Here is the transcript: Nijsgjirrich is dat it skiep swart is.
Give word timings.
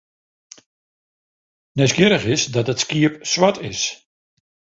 Nijsgjirrich 1.75 2.27
is 2.35 2.43
dat 2.55 2.69
it 2.73 2.81
skiep 2.83 3.13
swart 3.31 3.57
is. 3.71 3.81